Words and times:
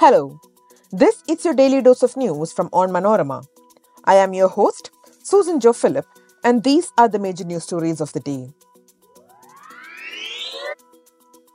Hello, 0.00 0.38
this 0.92 1.24
is 1.28 1.44
your 1.44 1.54
daily 1.54 1.82
dose 1.82 2.04
of 2.04 2.16
news 2.16 2.52
from 2.52 2.70
Onmanorama. 2.70 3.44
I 4.04 4.14
am 4.14 4.32
your 4.32 4.46
host, 4.46 4.92
Susan 5.24 5.58
Jo 5.58 5.72
Philip, 5.72 6.06
and 6.44 6.62
these 6.62 6.92
are 6.96 7.08
the 7.08 7.18
major 7.18 7.42
news 7.42 7.64
stories 7.64 8.00
of 8.00 8.12
the 8.12 8.20
day. 8.20 8.48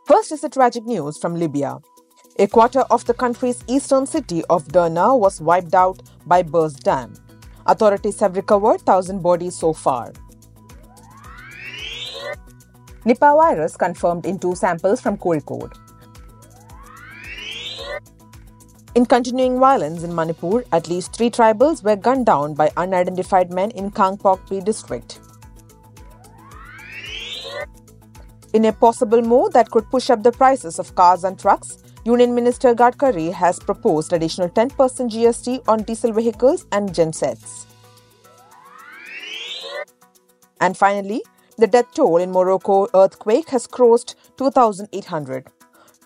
First 0.05 0.33
is 0.33 0.41
the 0.41 0.49
tragic 0.49 0.83
news 0.83 1.17
from 1.17 1.35
Libya. 1.35 1.79
A 2.37 2.47
quarter 2.47 2.81
of 2.91 3.05
the 3.05 3.13
country's 3.13 3.63
eastern 3.69 4.05
city 4.05 4.43
of 4.49 4.67
Derna 4.67 5.17
was 5.17 5.39
wiped 5.39 5.73
out 5.73 6.01
by 6.25 6.43
burst 6.43 6.83
dam. 6.83 7.13
Authorities 7.65 8.19
have 8.19 8.35
recovered 8.35 8.83
1,000 8.83 9.23
bodies 9.23 9.55
so 9.55 9.71
far. 9.71 10.11
Nipah 13.05 13.37
virus 13.41 13.77
confirmed 13.77 14.25
in 14.25 14.37
two 14.37 14.53
samples 14.53 14.99
from 14.99 15.17
Kozhikode. 15.17 15.82
In 18.95 19.07
continuing 19.07 19.59
violence 19.59 20.03
in 20.03 20.13
Manipur, 20.13 20.63
at 20.71 20.87
least 20.87 21.15
three 21.15 21.31
tribals 21.31 21.83
were 21.83 21.95
gunned 21.95 22.27
down 22.27 22.53
by 22.53 22.71
unidentified 22.77 23.51
men 23.51 23.71
in 23.71 23.89
Kangpokpi 23.89 24.63
district. 24.63 25.19
In 28.53 28.65
a 28.65 28.71
possible 28.71 29.23
move 29.23 29.51
that 29.53 29.71
could 29.71 29.89
push 29.89 30.11
up 30.11 30.21
the 30.21 30.31
prices 30.31 30.77
of 30.77 30.93
cars 30.93 31.23
and 31.23 31.39
trucks, 31.39 31.79
Union 32.05 32.35
Minister 32.35 32.75
Gadkari 32.75 33.33
has 33.33 33.57
proposed 33.57 34.13
additional 34.13 34.49
10% 34.49 34.69
GST 35.09 35.67
on 35.67 35.81
diesel 35.81 36.11
vehicles 36.11 36.67
and 36.71 36.93
gensets. 36.93 37.65
And 40.61 40.77
finally, 40.77 41.23
the 41.57 41.65
death 41.65 41.91
toll 41.95 42.17
in 42.17 42.31
Morocco 42.31 42.87
earthquake 42.93 43.49
has 43.49 43.65
crossed 43.65 44.15
2,800. 44.37 45.47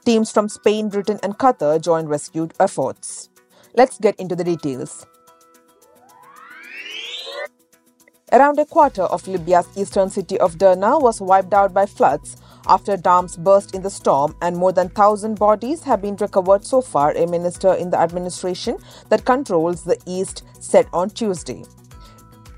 Teams 0.07 0.31
from 0.31 0.47
Spain, 0.47 0.87
Britain, 0.87 1.19
and 1.21 1.37
Qatar 1.37 1.81
joined 1.81 2.07
rescue 2.07 2.47
efforts. 2.61 3.27
Let's 3.75 3.99
get 3.99 4.15
into 4.15 4.37
the 4.37 4.43
details. 4.45 5.05
Around 8.31 8.57
a 8.57 8.65
quarter 8.65 9.01
of 9.01 9.27
Libya's 9.27 9.67
eastern 9.75 10.09
city 10.09 10.39
of 10.39 10.57
Derna 10.57 11.01
was 11.01 11.19
wiped 11.19 11.53
out 11.53 11.73
by 11.73 11.85
floods 11.85 12.37
after 12.69 12.95
dams 12.95 13.35
burst 13.35 13.75
in 13.75 13.81
the 13.81 13.89
storm, 13.89 14.33
and 14.41 14.55
more 14.55 14.71
than 14.71 14.87
1,000 14.87 15.37
bodies 15.37 15.83
have 15.83 16.01
been 16.01 16.15
recovered 16.15 16.63
so 16.63 16.79
far, 16.79 17.11
a 17.17 17.27
minister 17.27 17.73
in 17.73 17.89
the 17.89 17.99
administration 17.99 18.77
that 19.09 19.25
controls 19.25 19.83
the 19.83 19.99
east 20.05 20.43
said 20.61 20.87
on 20.93 21.09
Tuesday. 21.09 21.65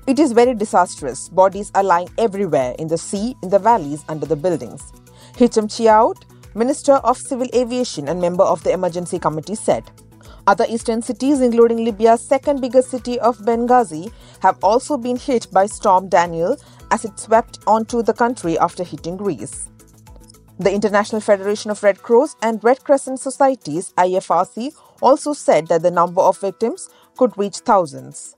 It 0.06 0.20
is 0.20 0.30
very 0.30 0.54
disastrous. 0.54 1.28
Bodies 1.28 1.72
are 1.74 1.82
lying 1.82 2.10
everywhere 2.16 2.76
in 2.78 2.86
the 2.86 2.98
sea, 2.98 3.34
in 3.42 3.48
the 3.48 3.58
valleys, 3.58 4.04
under 4.08 4.26
the 4.26 4.36
buildings. 4.36 4.92
Hichem 5.34 5.66
Chkiouat, 5.66 6.22
Minister 6.54 6.94
of 6.94 7.16
Civil 7.16 7.46
Aviation 7.54 8.08
and 8.08 8.20
member 8.20 8.42
of 8.42 8.64
the 8.64 8.72
Emergency 8.72 9.20
Committee, 9.20 9.54
said. 9.54 9.88
Other 10.48 10.66
eastern 10.68 11.00
cities, 11.00 11.40
including 11.40 11.84
Libya's 11.84 12.20
second 12.20 12.60
biggest 12.60 12.90
city 12.90 13.20
of 13.20 13.38
Benghazi, 13.38 14.10
have 14.42 14.58
also 14.62 14.96
been 14.96 15.16
hit 15.16 15.46
by 15.52 15.66
Storm 15.66 16.08
Daniel 16.08 16.56
as 16.90 17.04
it 17.04 17.18
swept 17.20 17.60
onto 17.68 18.02
the 18.02 18.12
country 18.12 18.58
after 18.58 18.82
hitting 18.82 19.16
Greece. 19.16 19.68
The 20.58 20.74
International 20.74 21.20
Federation 21.20 21.70
of 21.70 21.82
Red 21.84 22.02
Cross 22.02 22.34
and 22.42 22.62
Red 22.64 22.82
Crescent 22.82 23.20
Societies, 23.20 23.94
IFRC, 23.96 24.72
also 25.00 25.32
said 25.32 25.68
that 25.68 25.82
the 25.82 25.90
number 25.90 26.20
of 26.20 26.40
victims 26.40 26.88
could 27.16 27.36
reach 27.38 27.58
thousands. 27.58 28.34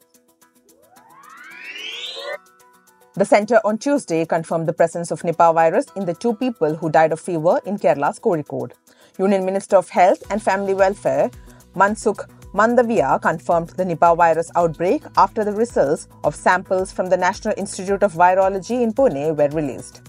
The 3.15 3.27
centre 3.27 3.61
on 3.63 3.77
Tuesday 3.77 4.25
confirmed 4.25 4.67
the 4.67 4.73
presence 4.73 5.11
of 5.11 5.21
Nipah 5.21 5.53
virus 5.53 5.85
in 5.97 6.07
the 6.07 6.15
two 6.15 6.33
people 6.35 6.75
who 6.75 6.89
died 6.89 7.13
of 7.13 7.21
fever 7.21 7.61
in 7.67 7.79
Kerala's 7.79 8.19
Kozhikode. 8.19 8.73
Union 9.19 9.45
Minister 9.45 9.77
of 9.77 9.91
Health 9.91 10.23
and 10.31 10.43
Family 10.43 10.73
Welfare, 10.73 11.31
Mansukh 11.77 12.27
Mandaviya, 12.55 13.21
confirmed 13.21 13.69
the 13.77 13.85
Nipah 13.85 14.17
virus 14.17 14.51
outbreak 14.57 15.03
after 15.19 15.45
the 15.45 15.53
results 15.53 16.09
of 16.25 16.35
samples 16.35 16.91
from 16.91 17.11
the 17.11 17.17
National 17.19 17.53
Institute 17.59 18.03
of 18.03 18.15
Virology 18.15 18.81
in 18.81 18.95
Pune 18.95 19.37
were 19.37 19.49
released. 19.49 20.01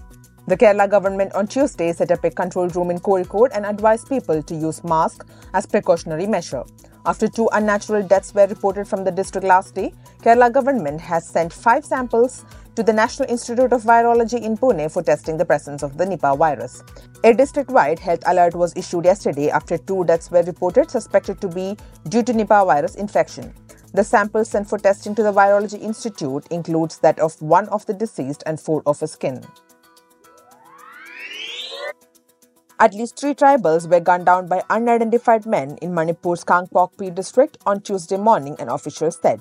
The 0.47 0.56
Kerala 0.56 0.90
government 0.90 1.34
on 1.34 1.47
Tuesday 1.47 1.92
set 1.92 2.09
up 2.09 2.24
a 2.24 2.31
control 2.31 2.69
room 2.69 2.90
in 2.90 3.00
Kozhikode 3.00 3.50
and 3.53 3.66
advised 3.66 4.08
people 4.08 4.42
to 4.42 4.56
use 4.56 4.81
masks 4.86 5.25
as 5.53 5.66
precautionary 5.66 6.25
measure. 6.25 6.63
After 7.06 7.28
two 7.28 7.50
unnatural 7.52 8.02
deaths 8.02 8.34
were 8.34 8.47
reported 8.47 8.88
from 8.88 9.03
the 9.03 9.12
district 9.12 9.46
last 9.46 9.75
day, 9.75 9.94
Kerala 10.22 10.50
government 10.53 11.02
has 11.02 11.28
sent 11.28 11.52
five 11.52 11.84
samples 11.84 12.46
to 12.78 12.84
the 12.84 12.94
National 12.94 13.30
Institute 13.30 13.74
of 13.74 13.84
Virology 13.84 14.41
in 14.41 14.56
Pune 14.58 14.90
for 14.90 15.03
testing 15.03 15.36
the 15.36 15.44
presence 15.44 15.84
of 15.84 15.97
the 15.97 16.06
Nipah 16.06 16.38
virus. 16.38 16.81
A 17.25 17.34
district-wide 17.34 18.00
health 18.00 18.24
alert 18.25 18.56
was 18.56 18.74
issued 18.78 19.03
yesterday 19.03 19.50
after 19.50 19.78
two 19.78 20.06
deaths 20.06 20.31
were 20.31 20.44
reported 20.44 20.90
suspected 20.90 21.42
to 21.42 21.50
be 21.50 21.75
due 22.08 22.24
to 22.24 22.31
Nipah 22.31 22.66
virus 22.66 22.96
infection. 22.96 23.53
The 23.94 24.03
samples 24.03 24.50
sent 24.50 24.69
for 24.69 24.78
testing 24.78 25.13
to 25.16 25.24
the 25.24 25.34
Virology 25.34 25.81
Institute 25.81 26.47
includes 26.52 27.00
that 27.00 27.19
of 27.19 27.40
one 27.42 27.68
of 27.68 27.86
the 27.86 27.94
deceased 27.94 28.44
and 28.46 28.58
four 28.58 28.81
of 28.86 29.02
his 29.02 29.18
kin. 29.18 29.44
At 32.83 32.94
least 32.94 33.17
three 33.17 33.33
tribals 33.33 33.89
were 33.89 34.01
gunned 34.01 34.25
down 34.25 34.47
by 34.47 34.61
unidentified 34.69 35.45
men 35.45 35.77
in 35.81 35.94
Manipur's 35.94 36.44
Kangpokpi 36.44 37.16
district 37.16 37.57
on 37.66 37.79
Tuesday 37.79 38.17
morning, 38.17 38.57
an 38.59 38.67
official 38.67 39.09
said. 39.09 39.39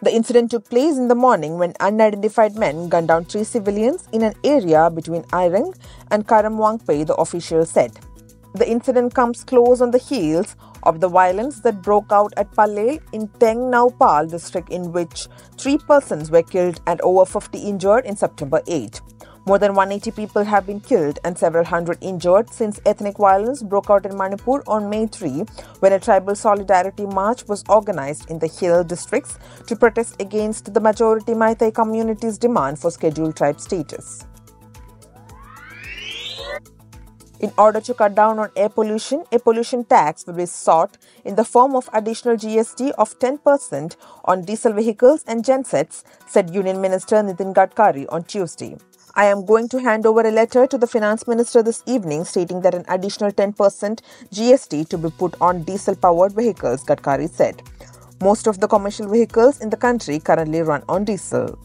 The 0.00 0.10
incident 0.10 0.50
took 0.50 0.70
place 0.70 0.96
in 0.96 1.08
the 1.08 1.14
morning 1.14 1.58
when 1.58 1.74
unidentified 1.80 2.56
men 2.56 2.88
gunned 2.88 3.08
down 3.08 3.26
three 3.26 3.44
civilians 3.44 4.08
in 4.12 4.22
an 4.22 4.32
area 4.42 4.88
between 4.88 5.24
Airang 5.24 5.76
and 6.10 6.26
Karamwangpei, 6.26 7.06
the 7.06 7.14
official 7.16 7.66
said. 7.66 7.92
The 8.54 8.66
incident 8.66 9.12
comes 9.12 9.44
close 9.44 9.82
on 9.82 9.90
the 9.90 9.98
heels 9.98 10.56
of 10.84 11.00
the 11.00 11.08
violence 11.08 11.60
that 11.60 11.82
broke 11.82 12.10
out 12.10 12.32
at 12.38 12.50
Palel 12.52 13.02
in 13.12 13.28
Tengnoupal 13.28 14.30
district 14.30 14.70
in 14.70 14.92
which 14.92 15.28
three 15.58 15.76
persons 15.76 16.30
were 16.30 16.42
killed 16.42 16.80
and 16.86 17.02
over 17.02 17.26
50 17.26 17.58
injured 17.58 18.06
in 18.06 18.16
September 18.16 18.62
8. 18.66 19.02
More 19.48 19.58
than 19.58 19.74
180 19.74 20.10
people 20.10 20.44
have 20.44 20.66
been 20.66 20.78
killed 20.78 21.20
and 21.24 21.38
several 21.38 21.64
hundred 21.64 21.96
injured 22.02 22.52
since 22.52 22.82
ethnic 22.84 23.16
violence 23.16 23.62
broke 23.62 23.88
out 23.88 24.04
in 24.04 24.14
Manipur 24.14 24.62
on 24.66 24.90
May 24.90 25.06
3 25.06 25.44
when 25.78 25.94
a 25.94 25.98
tribal 25.98 26.34
solidarity 26.34 27.06
march 27.06 27.48
was 27.48 27.64
organized 27.66 28.30
in 28.30 28.38
the 28.38 28.46
hill 28.46 28.84
districts 28.84 29.38
to 29.66 29.74
protest 29.74 30.20
against 30.20 30.74
the 30.74 30.80
majority 30.80 31.32
Meitei 31.32 31.72
community's 31.72 32.36
demand 32.36 32.78
for 32.78 32.90
scheduled 32.90 33.36
tribe 33.36 33.58
status. 33.58 34.26
In 37.40 37.50
order 37.56 37.80
to 37.80 37.94
cut 37.94 38.14
down 38.14 38.38
on 38.38 38.50
air 38.54 38.68
pollution, 38.68 39.24
a 39.32 39.38
pollution 39.38 39.82
tax 39.82 40.26
will 40.26 40.34
be 40.34 40.44
sought 40.44 40.98
in 41.24 41.36
the 41.36 41.44
form 41.44 41.74
of 41.74 41.88
additional 41.94 42.36
GST 42.36 42.90
of 42.98 43.18
10% 43.18 43.96
on 44.26 44.44
diesel 44.44 44.74
vehicles 44.74 45.24
and 45.26 45.42
gensets, 45.42 46.04
said 46.26 46.54
Union 46.54 46.82
Minister 46.82 47.16
Nitin 47.22 47.54
Gadkari 47.54 48.04
on 48.10 48.24
Tuesday. 48.24 48.76
I 49.18 49.24
am 49.24 49.44
going 49.44 49.68
to 49.70 49.80
hand 49.80 50.06
over 50.06 50.20
a 50.20 50.30
letter 50.30 50.68
to 50.68 50.78
the 50.78 50.86
finance 50.86 51.26
minister 51.26 51.60
this 51.60 51.82
evening 51.86 52.24
stating 52.24 52.60
that 52.60 52.72
an 52.72 52.84
additional 52.86 53.32
10% 53.32 54.00
GST 54.32 54.88
to 54.90 54.96
be 54.96 55.10
put 55.10 55.34
on 55.40 55.64
diesel 55.64 55.96
powered 55.96 56.34
vehicles, 56.34 56.84
Gadkari 56.84 57.28
said. 57.28 57.60
Most 58.20 58.46
of 58.46 58.60
the 58.60 58.68
commercial 58.68 59.08
vehicles 59.08 59.60
in 59.60 59.70
the 59.70 59.76
country 59.76 60.20
currently 60.20 60.60
run 60.60 60.84
on 60.88 61.04
diesel. 61.04 61.58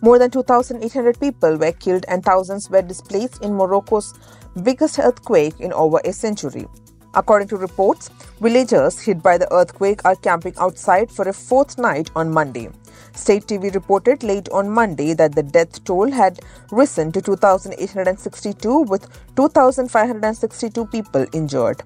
More 0.00 0.18
than 0.18 0.30
2,800 0.30 1.20
people 1.20 1.58
were 1.58 1.72
killed 1.72 2.06
and 2.08 2.24
thousands 2.24 2.70
were 2.70 2.80
displaced 2.80 3.42
in 3.42 3.52
Morocco's 3.52 4.14
biggest 4.62 4.98
earthquake 4.98 5.60
in 5.60 5.74
over 5.74 6.00
a 6.06 6.12
century. 6.14 6.66
According 7.12 7.48
to 7.48 7.58
reports, 7.58 8.08
villagers 8.40 8.98
hit 8.98 9.22
by 9.22 9.36
the 9.36 9.52
earthquake 9.52 10.06
are 10.06 10.16
camping 10.16 10.54
outside 10.56 11.10
for 11.10 11.28
a 11.28 11.34
fourth 11.34 11.76
night 11.76 12.10
on 12.16 12.32
Monday. 12.32 12.70
State 13.14 13.46
TV 13.46 13.74
reported 13.74 14.22
late 14.22 14.48
on 14.50 14.68
Monday 14.68 15.12
that 15.14 15.34
the 15.34 15.42
death 15.42 15.84
toll 15.84 16.10
had 16.10 16.40
risen 16.70 17.12
to 17.12 17.20
2,862 17.20 18.80
with 18.82 19.08
2,562 19.36 20.86
people 20.86 21.26
injured. 21.32 21.82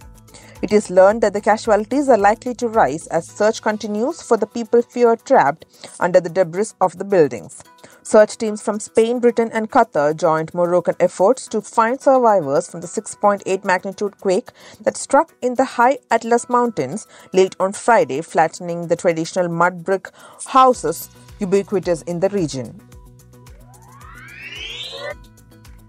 It 0.62 0.72
is 0.72 0.90
learned 0.90 1.22
that 1.22 1.32
the 1.32 1.40
casualties 1.40 2.08
are 2.08 2.16
likely 2.16 2.54
to 2.54 2.68
rise 2.68 3.08
as 3.08 3.26
search 3.26 3.62
continues 3.62 4.22
for 4.22 4.36
the 4.36 4.46
people 4.46 4.80
feared 4.80 5.24
trapped 5.24 5.66
under 5.98 6.20
the 6.20 6.28
debris 6.28 6.66
of 6.80 6.96
the 6.98 7.04
buildings. 7.04 7.64
Search 8.04 8.36
teams 8.36 8.60
from 8.60 8.80
Spain, 8.80 9.20
Britain, 9.20 9.48
and 9.52 9.70
Qatar 9.70 10.16
joined 10.16 10.52
Moroccan 10.52 10.96
efforts 10.98 11.46
to 11.46 11.60
find 11.60 12.00
survivors 12.00 12.68
from 12.68 12.80
the 12.80 12.88
6.8 12.88 13.64
magnitude 13.64 14.20
quake 14.20 14.50
that 14.80 14.96
struck 14.96 15.32
in 15.40 15.54
the 15.54 15.64
high 15.64 15.98
Atlas 16.10 16.48
Mountains 16.48 17.06
late 17.32 17.54
on 17.60 17.72
Friday, 17.72 18.20
flattening 18.20 18.88
the 18.88 18.96
traditional 18.96 19.48
mud 19.48 19.84
brick 19.84 20.08
houses 20.46 21.10
ubiquitous 21.38 22.02
in 22.02 22.18
the 22.18 22.28
region. 22.30 22.80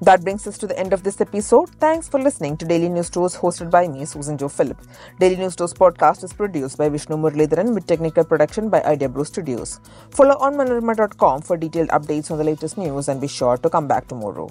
That 0.02 0.22
brings 0.24 0.46
us 0.48 0.58
to 0.58 0.68
the 0.68 0.78
end 0.78 0.92
of 0.94 1.04
this 1.04 1.22
episode. 1.22 1.70
Thanks 1.80 2.10
for 2.10 2.20
listening 2.20 2.58
to 2.58 2.66
Daily 2.66 2.90
News 2.90 3.10
Tours 3.10 3.36
hosted 3.36 3.70
by 3.72 3.88
me, 3.88 4.06
Susan 4.06 4.38
Jo 4.38 4.50
Philip. 4.50 4.78
Daily 5.20 5.38
News 5.38 5.56
Tours 5.56 5.74
podcast 5.74 6.24
is 6.24 6.34
produced 6.34 6.78
by 6.78 6.90
Vishnu 6.90 7.16
Muralidharan 7.16 7.74
with 7.74 7.88
technical 7.88 8.26
production 8.26 8.70
by 8.70 8.82
Idea 8.84 9.08
Brew 9.08 9.24
Studios. 9.24 9.80
Follow 10.10 10.36
onmanorama.com 10.36 11.42
for 11.42 11.58
detailed 11.58 11.90
updates 11.90 12.32
on 12.32 12.38
the 12.38 12.44
latest 12.44 12.78
news 12.78 13.08
and 13.08 13.22
be 13.22 13.28
sure 13.28 13.58
to 13.58 13.70
come 13.70 13.88
back 13.88 14.08
tomorrow. 14.08 14.50